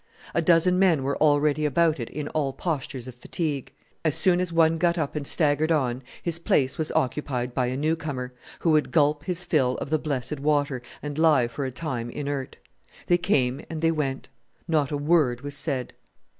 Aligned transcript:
A 0.33 0.41
dozen 0.41 0.79
men 0.79 1.03
were 1.03 1.15
already 1.17 1.63
about 1.63 1.99
it 1.99 2.09
in 2.09 2.27
all 2.29 2.53
postures 2.53 3.07
of 3.07 3.13
fatigue. 3.13 3.71
As 4.03 4.15
soon 4.15 4.39
as 4.39 4.51
one 4.51 4.79
got 4.79 4.97
up 4.97 5.15
and 5.15 5.27
staggered 5.27 5.71
on 5.71 6.01
his 6.23 6.39
place 6.39 6.79
was 6.79 6.91
occupied 6.93 7.53
by 7.53 7.67
a 7.67 7.77
new 7.77 7.95
comer, 7.95 8.33
who 8.61 8.71
would 8.71 8.89
gulp 8.91 9.25
his 9.25 9.43
fill 9.43 9.75
of 9.77 9.91
the 9.91 9.99
blessed 9.99 10.39
water 10.39 10.81
and 11.03 11.19
lie 11.19 11.47
for 11.47 11.65
a 11.65 11.71
time 11.71 12.09
inert. 12.09 12.57
They 13.05 13.19
came 13.19 13.61
and 13.69 13.83
they 13.83 13.91
went. 13.91 14.27
Not 14.67 14.89
a 14.89 14.97
word 14.97 15.41
was 15.41 15.53
said. 15.55 15.93